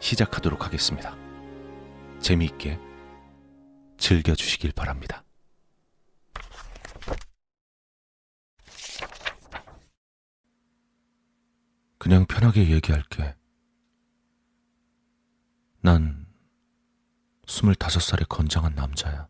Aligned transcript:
시작하도록 0.00 0.64
하겠습니다. 0.64 1.14
재미있게 2.20 2.78
즐겨주시길 3.98 4.72
바랍니다. 4.72 5.24
그냥 11.98 12.24
편하게 12.26 12.70
얘기할게. 12.70 13.36
난 15.82 16.26
스물다섯 17.46 18.02
살의 18.02 18.26
건장한 18.28 18.74
남자야. 18.74 19.28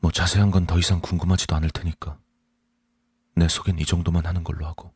뭐 0.00 0.10
자세한 0.10 0.50
건 0.50 0.66
더 0.66 0.78
이상 0.78 1.00
궁금하지도 1.00 1.54
않을 1.56 1.70
테니까. 1.70 2.18
내 3.36 3.46
속엔 3.48 3.78
이 3.78 3.84
정도만 3.84 4.26
하는 4.26 4.42
걸로 4.42 4.66
하고. 4.66 4.92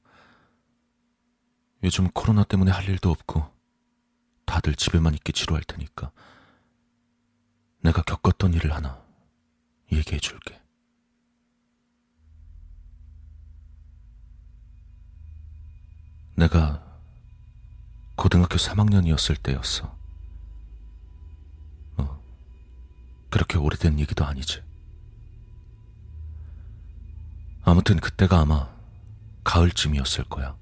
요즘 1.84 2.08
코로나 2.10 2.44
때문에 2.44 2.70
할 2.70 2.88
일도 2.88 3.10
없고 3.10 3.50
다들 4.46 4.74
집에만 4.74 5.14
있게 5.14 5.32
지루할 5.32 5.62
테니까 5.64 6.12
내가 7.80 8.02
겪었던 8.02 8.54
일을 8.54 8.72
하나 8.72 9.02
얘기해 9.90 10.20
줄게. 10.20 10.60
내가 16.36 16.82
고등학교 18.16 18.56
3학년이었을 18.56 19.42
때였어. 19.42 19.96
뭐, 21.96 22.22
그렇게 23.30 23.58
오래된 23.58 23.98
얘기도 23.98 24.24
아니지. 24.24 24.62
아무튼 27.64 27.96
그때가 28.00 28.40
아마 28.40 28.72
가을쯤이었을 29.44 30.24
거야. 30.24 30.56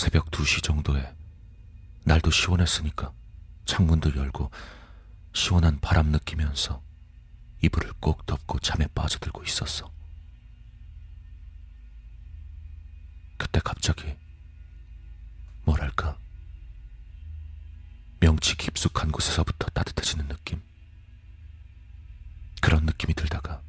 새벽 0.00 0.30
2시 0.30 0.62
정도에 0.62 1.14
날도 2.04 2.30
시원했으니까 2.30 3.12
창문들 3.66 4.16
열고 4.16 4.50
시원한 5.34 5.78
바람 5.78 6.06
느끼면서 6.06 6.82
이불을 7.60 7.92
꼭 8.00 8.24
덮고 8.24 8.60
잠에 8.60 8.86
빠져들고 8.94 9.44
있었어. 9.44 9.92
그때 13.36 13.60
갑자기 13.62 14.16
뭐랄까 15.64 16.16
명치 18.20 18.56
깊숙한 18.56 19.12
곳에서부터 19.12 19.66
따뜻해지는 19.68 20.28
느낌. 20.28 20.62
그런 22.62 22.86
느낌이 22.86 23.12
들다가 23.12 23.60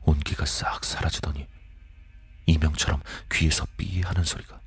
온기가 0.00 0.46
싹 0.46 0.82
사라지더니 0.82 1.46
이명처럼 2.46 3.02
귀에서 3.30 3.66
삐 3.76 4.00
하는 4.00 4.24
소리가 4.24 4.58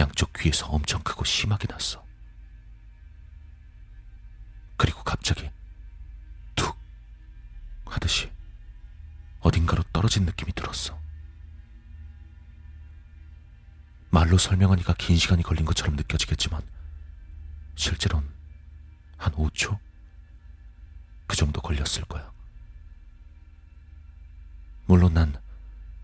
양쪽 0.00 0.32
귀에서 0.32 0.66
엄청 0.66 1.02
크고 1.02 1.24
심하게 1.24 1.68
났어. 1.70 2.04
그리고 4.78 5.02
갑자기 5.04 5.50
툭 6.56 6.74
하듯이 7.84 8.32
어딘가로 9.40 9.82
떨어진 9.92 10.24
느낌이 10.24 10.52
들었어. 10.54 10.98
말로 14.08 14.38
설명하니까 14.38 14.94
긴 14.94 15.16
시간이 15.16 15.42
걸린 15.42 15.66
것처럼 15.66 15.96
느껴지겠지만 15.96 16.62
실제로는 17.76 18.28
한 19.18 19.32
5초? 19.34 19.78
그 21.26 21.36
정도 21.36 21.60
걸렸을 21.60 22.04
거야. 22.08 22.32
물론 24.86 25.12
난 25.14 25.40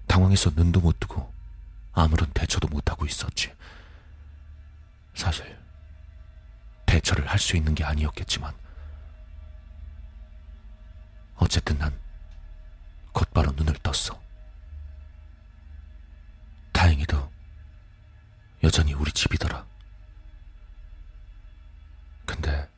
당황해서 0.06 0.50
눈도 0.54 0.80
못 0.80 1.00
뜨고 1.00 1.32
아무런 1.92 2.30
대처도 2.32 2.68
못하고 2.68 3.06
있었지. 3.06 3.52
사실 5.16 5.58
대처를 6.84 7.26
할 7.26 7.38
수 7.38 7.56
있는 7.56 7.74
게 7.74 7.82
아니었겠지만 7.84 8.54
어쨌든 11.36 11.78
난 11.78 11.98
곧바로 13.12 13.50
눈을 13.52 13.74
떴어. 13.82 14.20
다행히도 16.72 17.32
여전히 18.62 18.92
우리 18.94 19.10
집이더라. 19.12 19.66
근데 22.26 22.68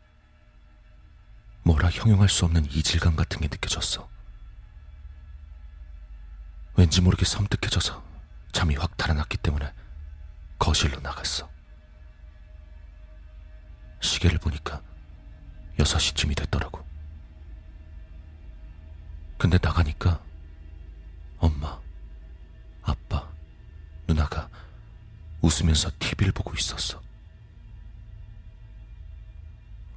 뭐라 1.65 1.91
형용할 1.91 2.29
수 2.29 2.45
없는 2.45 2.65
이질감 2.67 3.17
같은 3.17 3.41
게 3.41 3.49
느껴졌어. 3.49 4.09
왠지 6.77 7.01
모르게 7.01 7.25
섬뜩해져서 7.25 8.05
잠이 8.53 8.77
확 8.77 8.97
달아났기 8.97 9.39
때문에 9.39 9.73
거실로 10.59 11.01
나갔어. 11.01 11.49
시계를 14.01 14.39
보니까 14.39 14.83
6시쯤이 15.79 16.37
됐더라고. 16.37 16.87
근데 19.39 19.59
나가니까 19.63 20.23
엄마, 21.39 21.81
아빠, 22.83 23.31
누나가 24.09 24.49
웃으면서 25.41 25.91
TV를 25.99 26.33
보고 26.33 26.53
있었어. 26.55 27.01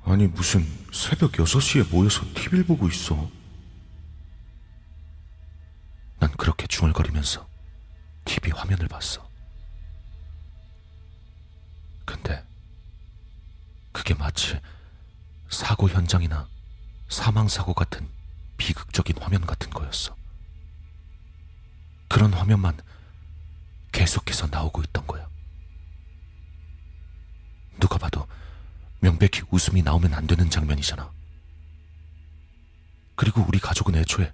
아니, 0.03 0.27
무슨 0.27 0.65
새벽 0.93 1.31
6시에 1.33 1.89
모여서 1.91 2.21
TV를 2.33 2.65
보고 2.65 2.87
있어. 2.87 3.29
난 6.19 6.29
그렇게 6.37 6.67
중얼거리면서 6.67 7.47
TV 8.25 8.51
화면을 8.51 8.87
봤어. 8.87 9.27
근데 12.05 12.45
그게 13.91 14.13
마치 14.13 14.59
사고 15.49 15.89
현장이나 15.89 16.47
사망사고 17.09 17.73
같은 17.73 18.07
비극적인 18.57 19.17
화면 19.19 19.45
같은 19.45 19.69
거였어. 19.69 20.15
그런 22.07 22.33
화면만 22.33 22.79
계속해서 23.91 24.47
나오고 24.47 24.81
있던 24.83 25.05
거야. 25.07 25.27
누가 27.79 27.97
봐도 27.97 28.27
명백히 28.99 29.41
웃음이 29.49 29.81
나오면 29.81 30.13
안 30.13 30.27
되는 30.27 30.49
장면이잖아. 30.49 31.11
그리고 33.15 33.43
우리 33.47 33.59
가족은 33.59 33.95
애초에 33.95 34.31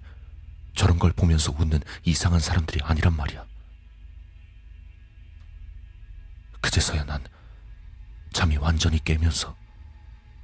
저런 0.74 0.98
걸 0.98 1.12
보면서 1.12 1.52
웃는 1.52 1.80
이상한 2.04 2.38
사람들이 2.40 2.80
아니란 2.84 3.16
말이야. 3.16 3.44
그제서야 6.60 7.04
난 7.04 7.24
잠이 8.32 8.56
완전히 8.56 9.02
깨면서 9.02 9.56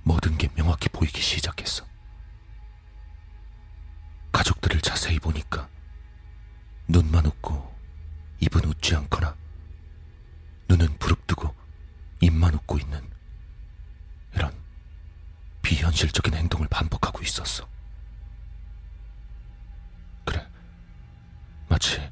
모든 0.03 0.37
게 0.37 0.49
명확히 0.55 0.89
보이기 0.89 1.21
시작했어. 1.21 1.85
가족들을 4.33 4.81
자세히 4.81 5.19
보니까 5.19 5.69
눈만 6.89 7.27
웃고 7.27 7.75
입은 8.41 8.65
웃지 8.65 8.95
않거나 8.97 9.37
눈은 10.69 10.99
부릅뜨고 10.99 11.55
입만 12.21 12.55
웃고 12.55 12.79
있는 12.79 13.09
이런 14.35 14.53
비현실적인 15.63 16.35
행동을 16.35 16.67
반복하고 16.69 17.23
있었어. 17.23 17.69
그래, 20.25 20.47
마치 21.69 22.11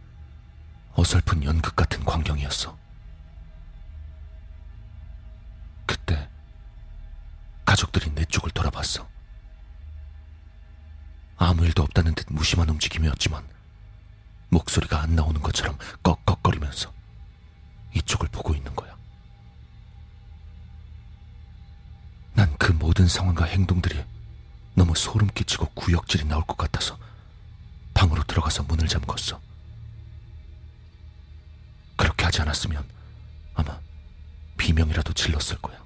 어설픈 0.94 1.42
연극 1.44 1.74
같은 1.74 2.04
광경이었어. 2.04 2.81
가족들이 7.72 8.14
내 8.14 8.26
쪽을 8.26 8.50
돌아봤어. 8.50 9.08
아무 11.38 11.64
일도 11.64 11.82
없다는 11.82 12.14
듯 12.14 12.26
무심한 12.28 12.68
움직임이었지만 12.68 13.42
목소리가 14.50 15.00
안 15.00 15.16
나오는 15.16 15.40
것처럼 15.40 15.78
꺽꺽거리면서 16.02 16.92
이쪽을 17.94 18.28
보고 18.28 18.54
있는 18.54 18.76
거야. 18.76 18.94
난 22.34 22.54
그 22.58 22.72
모든 22.72 23.08
상황과 23.08 23.46
행동들이 23.46 24.04
너무 24.74 24.94
소름 24.94 25.28
끼치고 25.28 25.70
구역질이 25.70 26.24
나올 26.26 26.44
것 26.44 26.58
같아서 26.58 26.98
방으로 27.94 28.22
들어가서 28.24 28.64
문을 28.64 28.86
잠궜어. 28.86 29.40
그렇게 31.96 32.24
하지 32.26 32.42
않았으면 32.42 32.86
아마 33.54 33.80
비명이라도 34.58 35.14
질렀을 35.14 35.56
거야. 35.62 35.82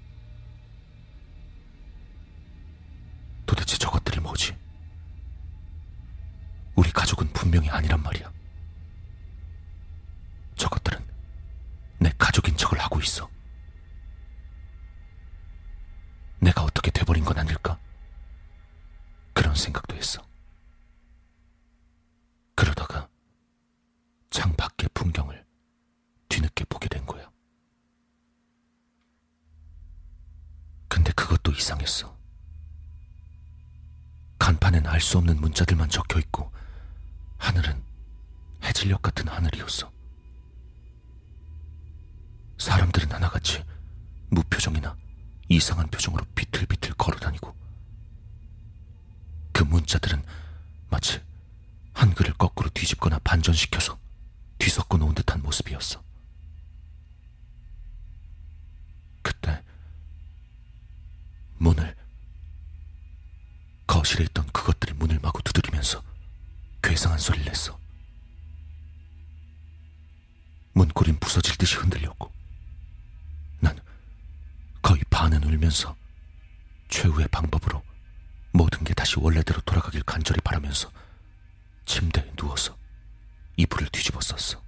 도대체 3.47 3.79
저것들이 3.79 4.21
뭐지? 4.21 4.57
우리 6.75 6.91
가족은 6.93 7.33
분명히 7.33 7.71
아니란 7.71 8.03
말이야. 8.03 8.31
저것들은 10.57 11.07
내 11.99 12.11
가족인 12.19 12.57
척을 12.57 12.79
하고 12.79 13.01
있어. 13.01 13.31
내가 16.41 16.63
어떻게 16.63 16.91
돼버린 16.91 17.25
건 17.25 17.39
아닐까? 17.39 17.79
그런 19.33 19.55
생각도 19.55 19.97
했어. 19.97 20.23
그러다가 22.55 23.09
창 24.31 24.55
밖의 24.55 24.89
풍경을 24.93 25.45
뒤늦게 26.29 26.65
보게 26.65 26.89
된 26.89 27.07
거야. 27.07 27.31
근데 30.89 31.13
그것도 31.13 31.53
이상했어. 31.53 32.17
간판엔 34.47 34.87
알 34.87 35.01
수 35.01 35.19
없는 35.19 35.41
문자들만 35.41 35.89
적혀 35.89 36.21
있고 36.21 36.53
하늘은 37.39 37.83
해질녘 38.63 39.03
같은 39.03 39.27
하늘이었어. 39.27 39.91
사람들은 42.57 43.11
하나같이 43.11 43.65
무표정이나 44.31 44.97
이상한 45.49 45.89
표정으로 45.89 46.25
비틀비틀 46.37 46.95
걸어다니고 46.95 47.57
그 49.53 49.65
문자들은 49.65 50.23
마치 50.91 51.21
한글을 51.95 52.35
거꾸로 52.35 52.71
뒤집거나 52.71 53.19
반전시켜서 53.25 53.99
뒤섞어 54.59 54.97
놓은 54.97 55.17
듯한 55.17 55.43
모습이었어. 55.43 56.01
거실에 64.07 64.23
있던 64.27 64.47
그것들이 64.53 64.93
문을 64.93 65.19
마구 65.21 65.43
두드리면서 65.43 66.01
괴상한 66.81 67.19
소리를 67.19 67.45
냈어. 67.45 67.77
문고린 70.75 71.19
부서질 71.19 71.57
듯이 71.57 71.75
흔들렸고 71.75 72.31
난 73.59 73.77
거의 74.81 75.03
반은 75.11 75.43
울면서 75.43 75.97
최후의 76.89 77.27
방법으로 77.33 77.83
모든 78.53 78.85
게 78.85 78.95
다시 78.95 79.19
원래대로 79.19 79.61
돌아가길 79.63 80.05
간절히 80.05 80.41
바라면서 80.41 80.89
침대에 81.85 82.31
누워서 82.37 82.79
이불을 83.57 83.89
뒤집어 83.89 84.21
썼어. 84.21 84.63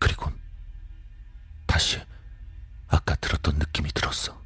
그리곤 0.00 0.36
다시 1.66 2.04
아까 2.88 3.14
들었던 3.14 3.60
느낌이 3.60 3.92
들었어. 3.92 4.37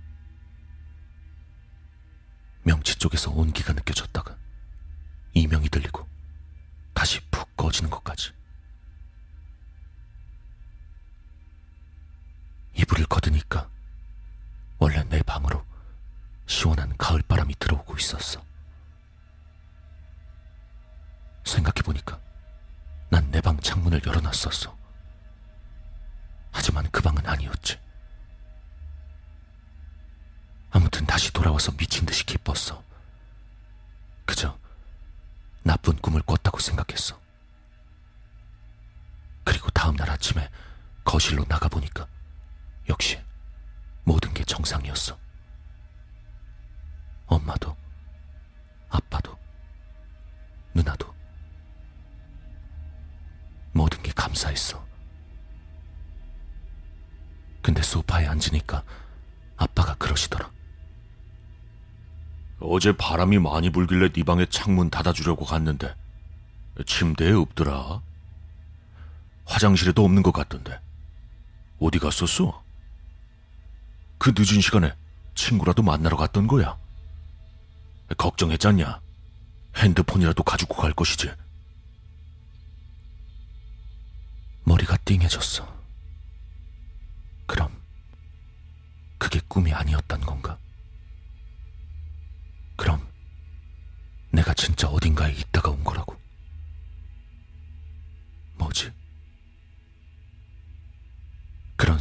명치 2.65 2.97
쪽에서 2.97 3.31
온기가 3.31 3.73
느껴졌다가 3.73 4.37
이명이 5.35 5.69
들리고 5.69 6.07
다시 6.95 7.21
푹 7.31 7.57
꺼지는 7.57 7.91
것까지. 7.91 8.33
이불을 12.75 13.07
걷으니까 13.07 13.69
원래 14.79 15.03
내 15.05 15.23
방으로 15.23 15.65
시원한 16.47 16.97
가을바람이 16.97 17.55
들어오고 17.59 17.97
있었어. 17.97 18.43
생각해보니까 21.45 22.21
난 23.11 23.31
내 23.31 23.41
방 23.41 23.59
창문을 23.61 24.01
열어놨었어. 24.07 24.77
하지만 26.53 26.89
그 26.91 27.03
방은 27.03 27.27
아니었지. 27.27 27.79
돌아와서 31.63 31.73
미친 31.77 32.05
듯이 32.05 32.27
기뻤어. 32.27 32.83
그저 34.25 34.59
나쁜 35.63 35.97
꿈을 35.97 36.21
꿨다고 36.23 36.59
생각했어. 36.59 37.21
그리고 39.45 39.71
다음날 39.71 40.11
아침에 40.11 40.51
거실로 41.05 41.45
나가보니까 41.49 42.09
역시 42.89 43.21
모든 44.03 44.35
게 44.35 44.43
정상이었어. 44.45 45.17
엄마도, 47.27 47.77
아빠도, 48.89 49.39
누나도. 50.75 51.15
모든 53.73 54.03
게 54.03 54.11
감사했어. 54.13 54.85
근데 57.63 57.81
소파에 57.83 58.27
앉으니까 58.27 58.83
아빠가 59.57 59.95
그러시더라. 59.95 60.51
어제 62.65 62.93
바람이 62.97 63.39
많이 63.41 63.71
불길래 63.71 64.11
네 64.11 64.23
방에 64.23 64.47
창문 64.47 64.89
닫아주려고 64.89 65.45
갔는데 65.45 65.95
침대에 66.87 67.33
없더라. 67.33 68.01
화장실에도 69.45 70.05
없는 70.05 70.23
것 70.23 70.33
같던데. 70.33 70.81
어디 71.81 71.99
갔었어? 71.99 72.63
그 74.19 74.33
늦은 74.37 74.61
시간에 74.61 74.95
친구라도 75.35 75.83
만나러 75.83 76.17
갔던 76.17 76.47
거야. 76.47 76.79
걱정했잖냐? 78.17 79.01
핸드폰이라도 79.77 80.45
가지고 80.45 80.77
갈 80.77 80.93
것이지. 80.93 81.33
머리가 84.65 84.97
띵해졌어. 84.99 85.67
그럼 87.47 87.77
그게 89.19 89.41
꿈이 89.49 89.73
아니었던 89.73 90.21
건가? 90.21 90.57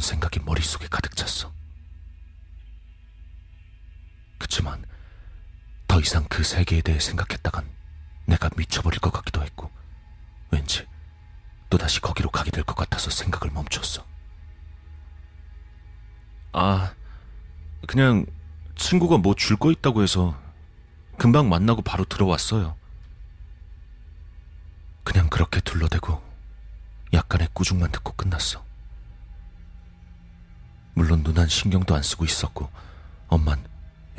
생각이 0.02 0.40
머릿속에 0.40 0.88
가득 0.88 1.16
찼어. 1.16 1.52
그치만 4.38 4.84
더 5.86 6.00
이상 6.00 6.24
그 6.28 6.42
세계에 6.42 6.80
대해 6.82 6.98
생각했다간 7.00 7.68
내가 8.26 8.50
미쳐버릴 8.56 9.00
것 9.00 9.10
같기도 9.12 9.42
했고 9.42 9.70
왠지 10.50 10.86
또다시 11.70 12.00
거기로 12.00 12.30
가게 12.30 12.50
될 12.50 12.64
것 12.64 12.74
같아서 12.74 13.10
생각을 13.10 13.52
멈췄어. 13.54 14.04
아, 16.52 16.92
그냥 17.86 18.26
친구가 18.76 19.18
뭐 19.18 19.34
줄 19.34 19.56
거 19.56 19.70
있다고 19.70 20.02
해서 20.02 20.38
금방 21.18 21.48
만나고 21.48 21.82
바로 21.82 22.04
들어왔어요. 22.04 22.76
그냥 25.04 25.28
그렇게 25.28 25.60
둘러대고 25.60 26.22
약간의 27.12 27.48
꾸중만 27.52 27.90
듣고 27.92 28.12
끝났어. 28.14 28.64
물론 30.94 31.22
누난 31.22 31.48
신경도 31.48 31.94
안 31.94 32.02
쓰고 32.02 32.24
있었고 32.24 32.70
엄만 33.28 33.64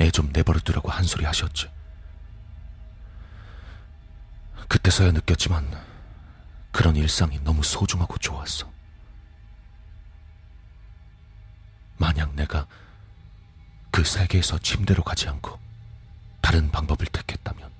애 0.00 0.10
좀 0.10 0.30
내버려 0.32 0.58
두라고 0.60 0.90
한 0.90 1.04
소리 1.04 1.24
하셨지. 1.24 1.70
그때서야 4.68 5.12
느꼈지만 5.12 5.70
그런 6.72 6.96
일상이 6.96 7.38
너무 7.44 7.62
소중하고 7.62 8.18
좋았어. 8.18 8.70
만약 11.96 12.34
내가 12.34 12.66
그 13.92 14.02
세계에서 14.04 14.58
침대로 14.58 15.04
가지 15.04 15.28
않고 15.28 15.58
다른 16.40 16.70
방법을 16.72 17.06
택했다면 17.06 17.70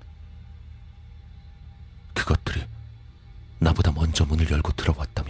그것들이 2.13 2.65
나보다 3.59 3.91
먼저 3.91 4.23
문을 4.25 4.49
열고 4.49 4.71
들어왔다면 4.71 5.24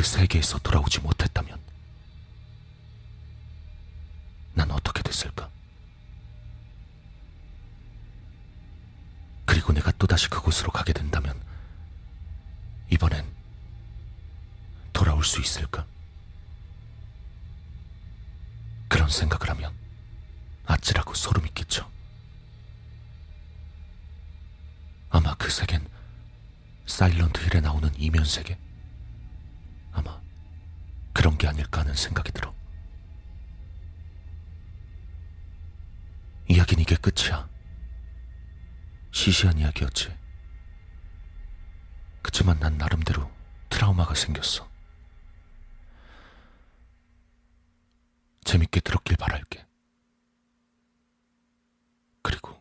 그 0.00 0.06
세계에서 0.06 0.58
돌아오지 0.60 1.00
못했다면 1.00 1.60
난 4.54 4.70
어떻게 4.70 5.02
됐을까? 5.02 5.50
그리고 9.44 9.74
내가 9.74 9.92
또다시 9.98 10.30
그곳으로 10.30 10.70
가게 10.70 10.94
된다면 10.94 11.38
이번엔 12.88 13.30
돌아올 14.94 15.22
수 15.22 15.38
있을까? 15.38 15.84
그런 18.88 19.10
생각을 19.10 19.50
하면 19.50 19.70
아찔하고 20.64 21.12
소름이 21.12 21.50
끼쳐. 21.50 21.86
아마 25.10 25.34
그 25.34 25.50
세계는 25.50 25.86
사일런트 26.86 27.42
힐에 27.44 27.60
나오는 27.60 27.92
이면 27.98 28.24
세계? 28.24 28.56
그런 31.20 31.36
게 31.36 31.46
아닐까 31.46 31.82
하는 31.82 31.92
생각이 31.92 32.32
들어. 32.32 32.54
이야기는 36.48 36.80
이게 36.80 36.96
끝이야. 36.96 37.46
시시한 39.12 39.58
이야기였지. 39.58 40.16
그치만 42.22 42.58
난 42.58 42.78
나름대로 42.78 43.30
트라우마가 43.68 44.14
생겼어. 44.14 44.66
재밌게 48.44 48.80
들었길 48.80 49.18
바랄게. 49.18 49.66
그리고 52.22 52.58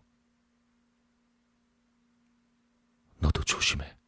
너도 3.19 3.41
조심해. 3.45 3.98